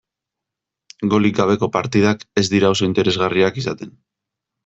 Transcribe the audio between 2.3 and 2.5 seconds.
ez